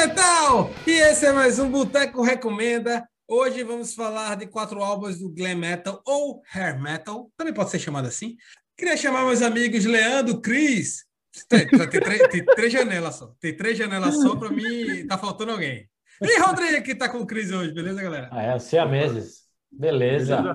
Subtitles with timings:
[0.00, 0.70] metal!
[0.86, 3.06] E esse é mais um Boteco Recomenda.
[3.28, 7.78] Hoje vamos falar de quatro álbuns do glam metal ou hair metal, também pode ser
[7.78, 8.34] chamado assim.
[8.78, 11.04] Queria chamar meus amigos Leandro, Cris.
[11.46, 13.34] Tem, tem, tem, tem, três janelas só.
[13.38, 15.06] Tem três janelas só para mim.
[15.06, 15.86] Tá faltando alguém.
[16.22, 18.30] E Rodrigo que tá com o Cris hoje, beleza, galera?
[18.32, 19.42] Ah, é, siameses.
[19.70, 20.36] Beleza.
[20.36, 20.54] beleza.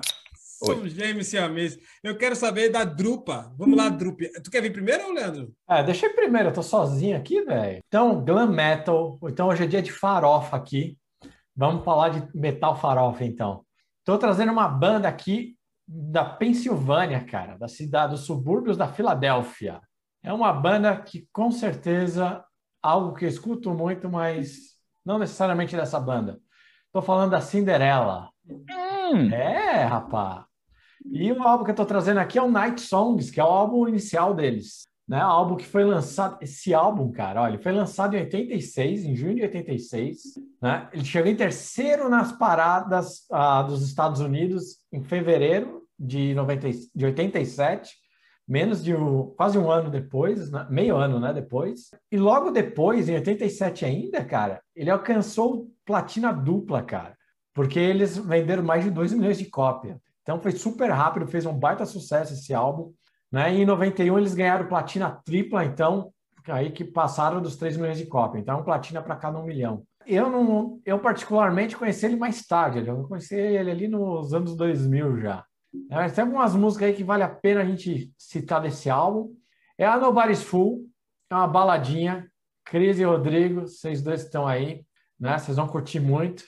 [0.64, 1.78] Somos gêmeos siameses.
[2.02, 3.52] Eu quero saber da Drupa.
[3.58, 4.24] Vamos lá, Drupa.
[4.42, 5.52] Tu quer vir primeiro, Leandro?
[5.68, 6.48] É, deixa eu ir primeiro.
[6.48, 7.82] Eu tô sozinho aqui, velho.
[7.86, 9.18] Então, glam metal.
[9.24, 10.96] Então, hoje é dia de farofa aqui.
[11.54, 13.64] Vamos falar de metal farofa, então.
[14.04, 15.56] Tô trazendo uma banda aqui
[15.86, 17.58] da Pensilvânia, cara.
[17.58, 19.80] Da cidade, dos subúrbios da Filadélfia.
[20.22, 22.42] É uma banda que, com certeza,
[22.82, 26.40] algo que eu escuto muito, mas não necessariamente dessa banda.
[26.92, 28.30] Tô falando da Cinderela.
[28.48, 29.30] Hum.
[29.30, 30.45] É, rapaz.
[31.10, 33.48] E o álbum que eu estou trazendo aqui é o Night Songs, que é o
[33.48, 34.86] álbum inicial deles.
[35.08, 35.18] Né?
[35.24, 36.38] O álbum que foi lançado.
[36.40, 40.18] Esse álbum, cara, olha, foi lançado em 86, em junho de 86.
[40.60, 40.88] Né?
[40.92, 47.04] Ele chegou em terceiro nas paradas ah, dos Estados Unidos em fevereiro de, 90, de
[47.04, 47.94] 87,
[48.46, 50.66] menos de um, quase um ano depois, né?
[50.68, 51.90] meio ano né, depois.
[52.10, 57.16] E logo depois, em 87 ainda, cara, ele alcançou platina dupla, cara
[57.56, 59.96] porque eles venderam mais de 2 milhões de cópias.
[60.26, 62.92] Então foi super rápido, fez um baita sucesso esse álbum.
[63.30, 63.54] Né?
[63.54, 66.12] E em 91 eles ganharam platina tripla, então,
[66.48, 68.42] aí que passaram dos 3 milhões de cópias.
[68.42, 69.84] Então, platina para cada um milhão.
[70.04, 75.20] Eu não, eu particularmente conheci ele mais tarde, eu conheci ele ali nos anos 2000
[75.20, 75.44] já.
[75.90, 79.32] É, mas tem algumas músicas aí que vale a pena a gente citar desse álbum.
[79.78, 80.86] É a Nobody's Fool,
[81.30, 82.28] é uma baladinha.
[82.64, 84.84] Cris e Rodrigo, vocês dois estão aí,
[85.20, 85.38] né?
[85.38, 86.44] Vocês vão curtir muito.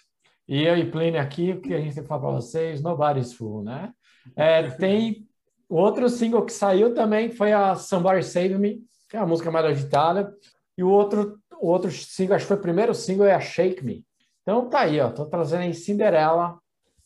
[0.48, 2.80] E eu e Plínio aqui, o que a gente tem que falar para vocês?
[2.80, 3.92] Nobody's Fool, né?
[4.34, 5.28] É, tem
[5.68, 9.66] outro single que saiu também, foi a Somebody Save Me, que é a música mais
[9.66, 10.34] agitada.
[10.76, 13.84] E o outro, o outro single, acho que foi o primeiro single, é a Shake
[13.84, 14.06] Me.
[14.42, 15.10] Então tá aí, ó.
[15.10, 16.58] Tô trazendo aí Cinderella,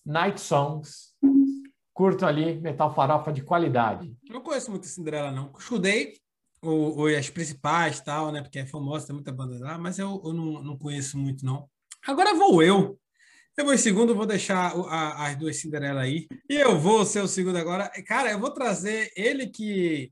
[0.07, 1.13] Night Songs.
[1.93, 4.15] Curto ali, metal farofa de qualidade.
[4.31, 5.51] Não conheço muito Cinderela, não.
[5.59, 6.15] Estudei
[6.63, 8.41] o, o, as principais tal, né?
[8.41, 11.69] Porque é famosa, tem muita banda lá, mas eu, eu não, não conheço muito, não.
[12.07, 12.99] Agora vou eu.
[13.57, 16.27] Eu vou em segundo, vou deixar a, as duas Cinderela aí.
[16.49, 17.91] E eu vou ser o segundo agora.
[18.07, 20.11] Cara, eu vou trazer ele que,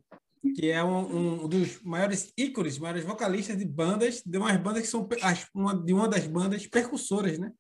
[0.55, 4.89] que é um, um dos maiores ícones, maiores vocalistas de bandas, de umas bandas que
[4.89, 5.09] são
[5.55, 7.51] uma, de uma das bandas percussoras, né?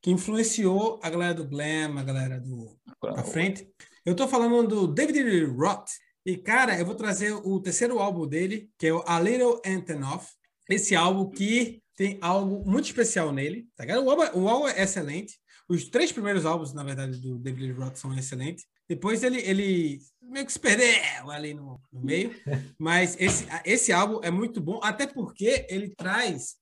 [0.00, 3.68] Que influenciou a galera do glam, a galera do pra frente.
[4.04, 5.90] Eu tô falando do David Roth.
[6.24, 10.28] E, cara, eu vou trazer o terceiro álbum dele, que é o A Little Antonoff.
[10.68, 14.04] Esse álbum que tem algo muito especial nele, tá ligado?
[14.04, 15.38] O álbum, o álbum é excelente.
[15.68, 18.64] Os três primeiros álbuns, na verdade, do David Roth são excelentes.
[18.88, 20.86] Depois ele, ele meio que se perdeu
[21.30, 22.32] ali no, no meio.
[22.78, 26.56] Mas esse, esse álbum é muito bom, até porque ele traz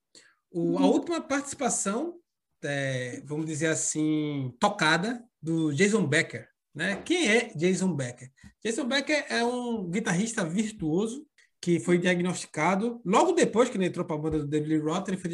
[0.50, 2.14] o, a última participação,
[2.62, 6.48] é, vamos dizer assim, tocada do Jason Becker.
[6.74, 6.96] Né?
[7.04, 8.30] Quem é Jason Becker?
[8.64, 11.26] Jason Becker é um guitarrista virtuoso
[11.64, 15.16] que foi diagnosticado logo depois que ele entrou para a banda do David Roth, ele
[15.16, 15.30] foi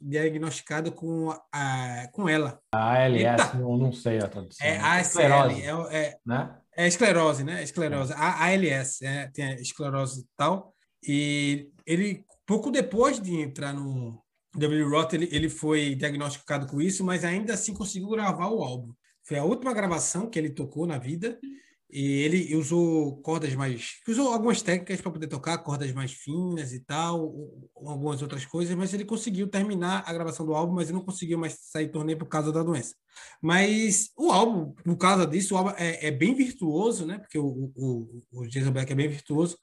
[0.00, 2.60] diagnosticado com, a, com ela.
[2.74, 4.66] A ALS, não, não sei a tradução.
[4.66, 5.62] É a esclerose.
[5.62, 6.56] É, é, né?
[6.76, 7.62] é esclerose, né?
[7.62, 8.12] Esclerose.
[8.12, 8.16] É.
[8.16, 10.74] A ALS, é, tem esclerose e tal.
[11.06, 14.20] E ele, pouco depois de entrar no
[14.56, 18.92] David Roth, ele, ele foi diagnosticado com isso, mas ainda assim conseguiu gravar o álbum.
[19.22, 21.38] Foi a última gravação que ele tocou na vida
[21.90, 24.00] e ele usou cordas mais.
[24.06, 27.34] usou algumas técnicas para poder tocar, cordas mais finas e tal,
[27.74, 31.38] algumas outras coisas, mas ele conseguiu terminar a gravação do álbum, mas ele não conseguiu
[31.38, 32.94] mais sair turnê por causa da doença.
[33.40, 37.18] Mas o álbum, por causa disso, o álbum é, é bem virtuoso, né?
[37.18, 39.56] Porque o, o, o Jason Black é bem virtuoso.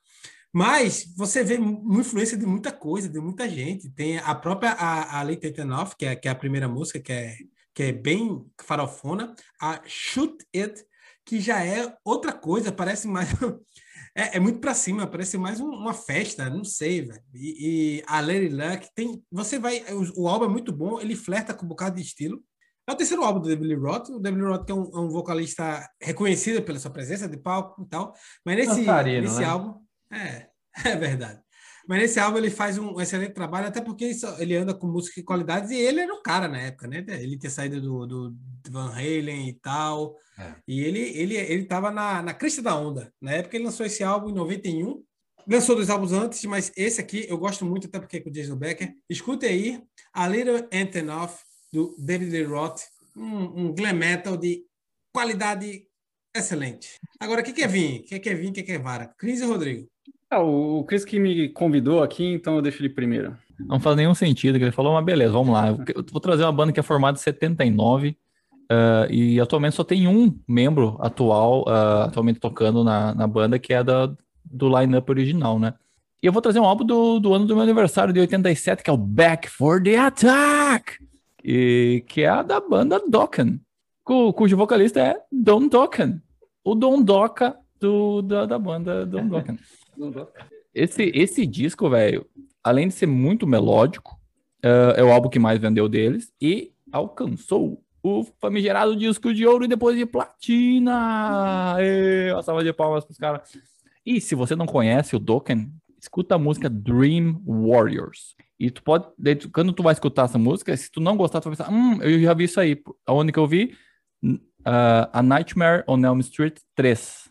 [0.52, 3.90] Mas você vê uma influência de muita coisa, de muita gente.
[3.90, 7.12] Tem a própria a, a Late 89, que é, que é a primeira música, que
[7.12, 7.36] é,
[7.74, 9.36] que é bem farofona.
[9.62, 10.82] A Shoot It
[11.26, 13.30] que já é outra coisa, parece mais.
[14.16, 17.24] é, é, muito para cima, parece mais um, uma festa, não sei, velho.
[17.34, 19.24] E, e, a Lady Luck tem.
[19.32, 19.84] Você vai.
[19.92, 22.42] O, o, álbum é muito bom, ele flerta com um bocado de estilo.
[22.88, 24.10] É o terceiro álbum do David Roth.
[24.10, 27.90] O David Roth é um, é um vocalista reconhecido pela sua presença de palco e
[27.90, 28.14] tal.
[28.46, 28.82] Mas nesse,
[29.22, 29.46] nesse né?
[29.46, 29.82] álbum.
[30.12, 30.50] É,
[30.86, 31.45] é verdade.
[31.88, 35.26] Mas nesse álbum ele faz um excelente trabalho, até porque ele anda com música de
[35.26, 37.06] qualidades e ele era o cara na época, né?
[37.08, 38.36] Ele tinha saído do, do
[38.70, 40.16] Van Halen e tal.
[40.38, 40.56] É.
[40.68, 43.14] E ele ele ele estava na, na crista da onda.
[43.22, 45.04] Na época ele lançou esse álbum em 91.
[45.48, 48.34] Lançou dois álbuns antes, mas esse aqui eu gosto muito, até porque é com o
[48.34, 48.96] Jason Becker.
[49.08, 49.80] Escute aí
[50.12, 52.82] A Little Antonoff, do David Lee Roth.
[53.16, 54.66] Um, um glam metal de
[55.14, 55.88] qualidade
[56.36, 57.00] excelente.
[57.20, 58.02] Agora, o que quer vir?
[58.02, 58.50] O que quer vir?
[58.50, 59.14] O que quer vara?
[59.18, 59.88] Cris e Rodrigo.
[60.30, 63.38] Ah, o Chris que me convidou aqui, então eu deixo ele primeiro.
[63.60, 65.70] Não faz nenhum sentido que ele falou, mas beleza, vamos lá.
[65.70, 70.08] Eu vou trazer uma banda que é formada em 79 uh, e atualmente só tem
[70.08, 74.12] um membro atual, uh, atualmente tocando na, na banda, que é da,
[74.44, 75.74] do line-up original, né?
[76.22, 78.90] E eu vou trazer um álbum do, do ano do meu aniversário de 87, que
[78.90, 80.98] é o Back for the Attack,
[81.44, 83.62] e, que é a da banda Dokken,
[84.04, 86.20] cu, cujo vocalista é Don Dokken,
[86.64, 89.60] o Don Doca do, da, da banda Don Dokken.
[90.74, 92.26] esse, esse disco, velho,
[92.64, 94.20] além de ser muito melódico,
[94.64, 99.66] uh, é o álbum que mais vendeu deles e alcançou o famigerado disco de ouro
[99.66, 101.76] e depois de platina.
[101.80, 103.58] E, uma salva de palmas pros caras.
[104.06, 108.36] E se você não conhece o Dokken, escuta a música Dream Warriors.
[108.60, 109.08] E tu pode,
[109.52, 112.20] quando tu vai escutar essa música, se tu não gostar, tu vai pensar, hum, eu
[112.22, 112.82] já vi isso aí.
[113.06, 113.76] Aonde que eu vi?
[114.24, 117.30] Uh, a Nightmare on Elm Street 3.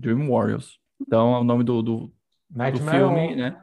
[0.00, 0.78] Dream Warriors.
[1.00, 2.12] Então é o nome do, do,
[2.50, 3.56] do filme, on, né?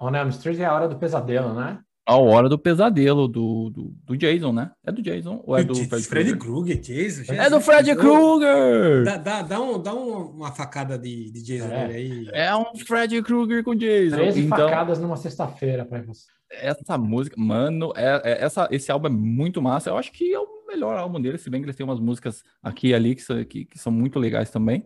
[0.00, 1.78] On Elm Street é a hora do pesadelo, né?
[2.06, 4.72] A hora do pesadelo do, do, do Jason, né?
[4.84, 6.80] É do Jason ou é do Fred, Freddy Krueger?
[6.80, 7.22] Jason?
[7.22, 9.04] Jesus, é do Freddy Krueger!
[9.04, 11.84] Dá, dá, dá, um, dá um, uma facada de, de Jason é.
[11.84, 12.28] aí.
[12.32, 14.16] É um Freddy Krueger com Jason.
[14.16, 16.26] 13 então, facadas numa sexta-feira pra você.
[16.50, 19.90] Essa música, mano, é, é, essa, esse álbum é muito massa.
[19.90, 22.42] Eu acho que é o melhor álbum dele, se bem que eles têm umas músicas
[22.60, 24.84] aqui e ali que, que, que são muito legais também.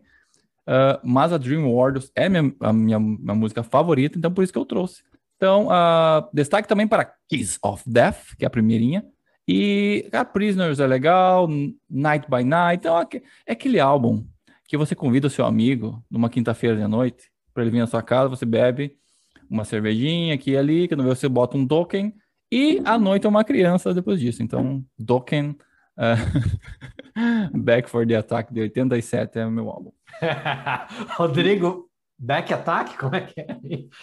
[0.66, 4.52] Uh, mas a Dream Warriors é minha, a minha, minha música favorita, então por isso
[4.52, 5.02] que eu trouxe.
[5.36, 9.04] Então, uh, destaque também para Kiss of Death, que é a primeirinha.
[9.46, 11.48] E, cara, Prisoners é legal,
[11.90, 12.80] Night by Night.
[12.80, 12.98] Então,
[13.46, 14.24] é aquele álbum
[14.66, 18.02] que você convida o seu amigo numa quinta-feira de noite para ele vir na sua
[18.02, 18.96] casa, você bebe
[19.48, 22.12] uma cervejinha aqui e ali, que não você bota um Dokken
[22.50, 24.42] e à noite é uma criança depois disso.
[24.42, 25.56] Então, Dokken
[25.98, 29.92] uh, Back for the Attack de 87 é o meu álbum.
[31.16, 32.96] Rodrigo, Back Attack?
[32.96, 33.58] Como é que é?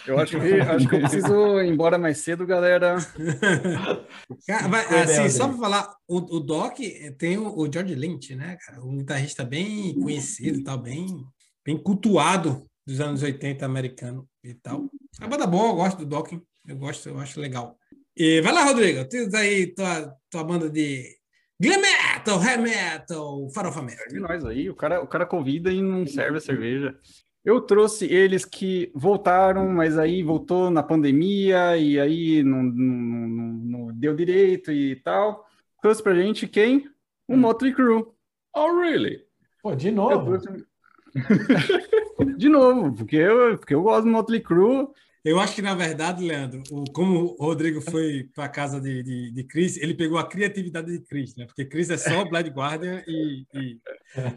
[0.06, 2.96] Eu acho que, acho que eu preciso ir embora mais cedo, galera.
[4.46, 6.78] Cara, assim, só para falar, o, o Doc
[7.18, 8.84] tem o, o, George Lynch, né, cara?
[8.84, 11.24] Um guitarrista bem conhecido, tal, bem,
[11.64, 14.88] bem cultuado dos anos 80 americano e tal.
[15.20, 16.32] A banda boa, eu gosto do Doc,
[16.66, 17.76] eu gosto, eu acho legal.
[18.16, 21.16] E vai lá, Rodrigo, tens aí tua, tua banda de
[21.62, 24.04] glam metal, hair metal, farofa metal.
[24.20, 26.98] Nós aí, o cara, o cara convida e não serve a cerveja.
[27.44, 33.46] Eu trouxe eles que voltaram, mas aí voltou na pandemia e aí não, não, não,
[33.86, 35.44] não deu direito e tal.
[35.80, 36.88] Trouxe pra gente quem?
[37.28, 37.38] O hum.
[37.38, 38.06] Motley Crue.
[38.54, 39.24] Oh, really?
[39.62, 40.38] Pô, de novo?
[40.38, 40.66] Trouxe...
[42.38, 44.88] de novo, porque eu, porque eu gosto do Motley Crue.
[45.24, 49.04] Eu acho que, na verdade, Leandro, o, como o Rodrigo foi para a casa de,
[49.04, 51.46] de, de Chris, ele pegou a criatividade de Chris, né?
[51.46, 53.80] Porque Chris é só Blood Guardian e, e,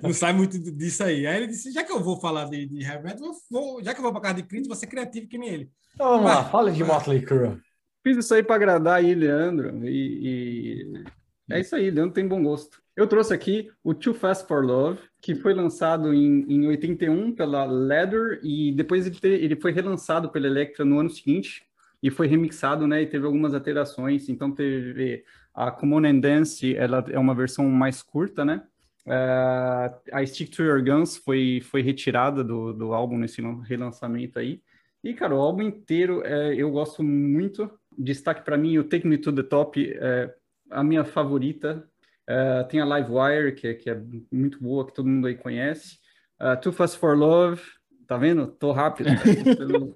[0.04, 1.26] não sai muito disso aí.
[1.26, 4.00] Aí ele disse: já que eu vou falar de, de heavy metal, vou, já que
[4.00, 5.72] eu vou para casa de Chris, vou ser criativo que nem ele.
[5.96, 7.60] Então vamos lá, fala de Motley Crue.
[8.04, 11.04] Fiz isso aí para agradar aí, Leandro, e, e
[11.50, 12.85] é isso aí, Leandro tem bom gosto.
[12.96, 17.66] Eu trouxe aqui o Too Fast for Love, que foi lançado em, em 81 pela
[17.66, 21.66] Leather e depois ele, te, ele foi relançado pela Electra no ano seguinte
[22.02, 23.02] e foi remixado, né?
[23.02, 24.30] E teve algumas alterações.
[24.30, 28.64] Então teve a Common and Dance, ela é uma versão mais curta, né?
[29.06, 34.62] Uh, a Stick to Your Guns foi, foi retirada do, do álbum nesse relançamento aí.
[35.04, 37.70] E, cara, o álbum inteiro é, eu gosto muito.
[37.98, 40.34] Destaque para mim o Take Me to the Top, é
[40.72, 41.88] a minha favorita
[42.30, 44.02] Uh, tem a Livewire, que, é, que é
[44.32, 45.98] muito boa, que todo mundo aí conhece.
[46.42, 47.62] Uh, Too Fast for Love,
[48.08, 48.48] tá vendo?
[48.48, 49.10] Tô rápido.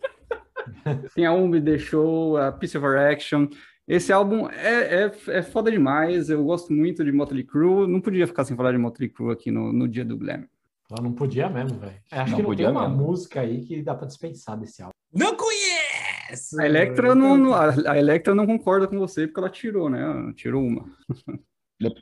[1.15, 3.47] tem a Umbi The Show, a Piece of Action.
[3.87, 6.29] Esse álbum é, é, é foda demais.
[6.29, 7.87] Eu gosto muito de Motley Crue.
[7.87, 10.45] Não podia ficar sem falar de Motley Crue aqui no, no dia do Glam.
[10.91, 11.99] Ela não podia mesmo, velho.
[12.11, 13.03] Acho não que não tem uma mesmo.
[13.03, 14.93] música aí que dá pra dispensar desse álbum.
[15.11, 16.59] Não conheço!
[16.59, 20.31] A Electra não, a Electra não concorda com você porque ela tirou, né?
[20.35, 20.85] tirou uma.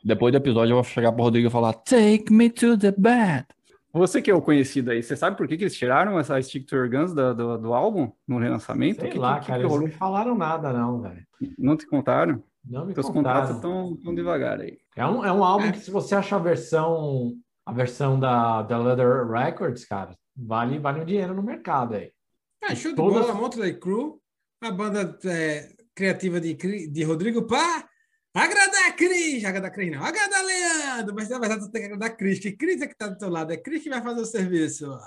[0.04, 3.46] Depois do episódio, eu vou chegar pro Rodrigo e falar: Take me to the bed.
[3.94, 6.66] Você que é o conhecido aí, você sabe por que, que eles tiraram essa Stick
[6.68, 9.02] to Your Guns do, do, do álbum no relançamento?
[9.02, 11.26] Sei que, lá, que, cara, eles não falaram nada, não, velho.
[11.58, 12.44] Não te contaram?
[12.64, 14.78] Não me Teus contatos estão tão devagar aí.
[14.96, 15.72] É um, é um álbum é.
[15.72, 17.34] que, se você achar a versão,
[17.66, 22.12] a versão da, da Leather Records, cara, vale, vale um dinheiro no mercado aí.
[22.64, 23.26] É, show de Todas...
[23.26, 24.16] bola, Motley Crue,
[24.62, 27.88] a banda é, criativa de, de Rodrigo Pá,
[28.38, 32.10] Agradar a Cris, a Cris não, agradar Leandro, mas na verdade você tem que agradar
[32.10, 34.22] a Cris, que Cris é que está do teu lado, é Cris que vai fazer
[34.22, 34.98] o serviço.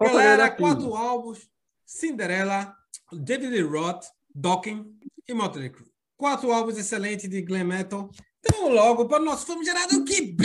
[0.00, 1.48] Galera, quatro álbuns,
[1.84, 2.74] Cinderela,
[3.12, 4.04] David Roth,
[4.34, 5.90] Docking e Motley Crue.
[6.16, 8.10] Quatro álbuns excelentes de glam metal.
[8.38, 10.36] Então logo para o nosso famigerado que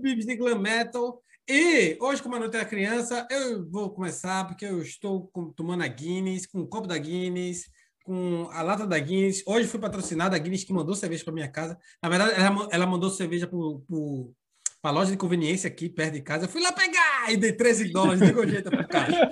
[0.00, 1.22] Bibs de glam metal.
[1.48, 5.88] E hoje, como a noite é criança, eu vou começar porque eu estou tomando a
[5.88, 7.68] Guinness, com o copo da Guinness,
[8.04, 9.42] com a lata da Guinness.
[9.46, 11.78] Hoje fui patrocinado a Guinness que mandou cerveja para minha casa.
[12.02, 16.44] Na verdade, ela, ela mandou cerveja para a loja de conveniência aqui perto de casa.
[16.44, 19.30] Eu fui lá pegar e dei 13 dólares de gorjeta para o caixa.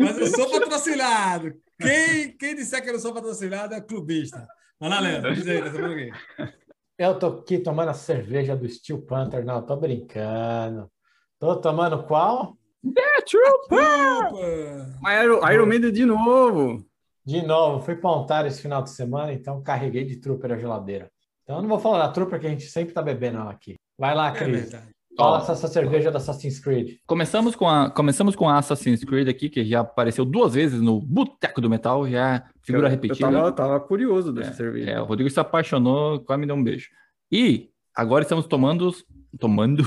[0.00, 1.54] Mas eu sou patrocinado.
[1.80, 4.46] Quem, quem disser que eu não sou patrocinado é clubista.
[4.78, 5.34] Vai lá, Leandro.
[5.34, 6.52] Diz aí, tá
[6.98, 9.44] Eu tô aqui tomando a cerveja do Steel Panther.
[9.44, 10.90] Não, tô brincando.
[11.38, 12.56] Tô tomando qual?
[12.82, 14.86] The Trooper!
[15.22, 16.89] Iron, Iron Maiden de novo.
[17.30, 21.10] De novo, fui para Ontário esse final de semana, então carreguei de Trooper a geladeira.
[21.44, 23.76] Então eu não vou falar da Trooper que a gente sempre tá bebendo aqui.
[23.96, 24.74] Vai lá, é Cris.
[24.74, 24.82] É
[25.16, 26.96] Fala essa, essa cerveja da Assassin's Creed.
[27.06, 31.00] Começamos com, a, começamos com a Assassin's Creed aqui, que já apareceu duas vezes no
[31.00, 33.26] Boteco do Metal, já figura eu, repetida.
[33.26, 34.90] Eu tava, tava curioso dessa é, cerveja.
[34.90, 36.88] É, o Rodrigo se apaixonou, quase me deu um beijo.
[37.30, 38.92] E agora estamos tomando,
[39.38, 39.84] tomando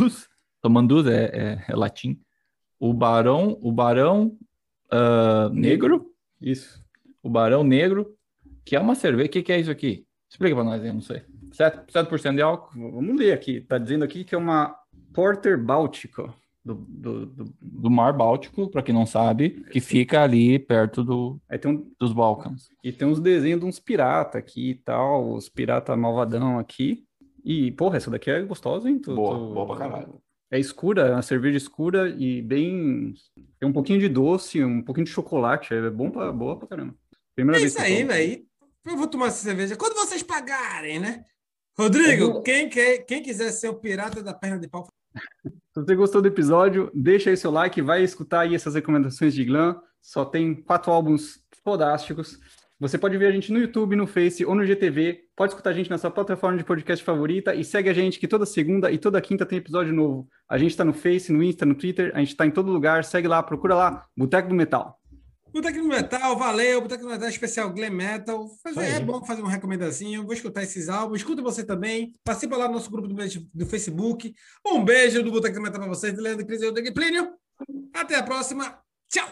[0.61, 2.19] Tomandus é, é, é, latim.
[2.79, 4.37] O Barão, o Barão
[4.91, 6.05] uh, Negro.
[6.41, 6.82] Isso.
[7.23, 8.13] O Barão Negro,
[8.65, 9.29] que é uma cerveja.
[9.29, 10.05] O que, que é isso aqui?
[10.29, 11.21] Explica para nós, eu não sei.
[11.51, 12.91] 7%, 7 de álcool.
[12.91, 13.61] Vamos ler aqui.
[13.61, 14.75] Tá dizendo aqui que é uma
[15.13, 16.33] Porter Báltico.
[16.65, 17.53] Do, do, do...
[17.61, 21.91] do Mar Báltico, para quem não sabe, que fica ali perto do, um...
[21.99, 22.69] dos Balcãs.
[22.81, 27.03] E tem uns desenhos de uns piratas aqui e tal, os piratas malvadão aqui.
[27.43, 28.97] E, porra, essa daqui é gostosa, hein?
[28.97, 29.53] Tô, boa, tô...
[29.53, 30.21] boa pra caralho.
[30.49, 33.13] É escura, é uma cerveja escura e bem.
[33.59, 35.73] Tem um pouquinho de doce, um pouquinho de chocolate.
[35.73, 36.95] É bom pra, boa pra caramba.
[37.35, 38.45] Primeira é vez isso aí, velho.
[38.85, 41.23] Eu vou tomar essa cerveja quando vocês pagarem, né?
[41.77, 42.41] Rodrigo, vou...
[42.43, 44.87] quem, quer, quem quiser ser o pirata da perna de pau.
[45.73, 49.43] Se você gostou do episódio, deixa aí seu like, vai escutar aí essas recomendações de
[49.43, 49.79] Glam.
[50.01, 52.37] Só tem quatro álbuns fodásticos.
[52.79, 55.21] Você pode ver a gente no YouTube, no Face ou no GTV.
[55.35, 58.27] Pode escutar a gente na sua plataforma de podcast favorita e segue a gente que
[58.27, 60.27] toda segunda e toda quinta tem episódio novo.
[60.49, 63.05] A gente está no Face, no Insta, no Twitter, a gente está em todo lugar.
[63.05, 64.99] Segue lá, procura lá, Boteco do Metal.
[65.53, 66.81] Boteco do Metal, valeu.
[66.81, 68.49] Boteco do Metal especial Glam Metal.
[68.75, 70.23] É bom fazer uma recomendação.
[70.23, 71.19] Vou escutar esses álbuns.
[71.19, 72.15] Escuta você também.
[72.23, 73.15] Participa lá no nosso grupo do,
[73.53, 74.33] do Facebook.
[74.65, 76.17] Um beijo do Boteco do Metal para vocês.
[76.17, 77.33] Leandro Cris e Plínio.
[77.93, 78.79] Até a próxima.
[79.07, 79.29] Tchau!